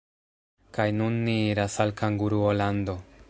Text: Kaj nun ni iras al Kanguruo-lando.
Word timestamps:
Kaj 0.77 0.87
nun 1.01 1.19
ni 1.27 1.37
iras 1.51 1.77
al 1.85 1.95
Kanguruo-lando. 2.01 2.97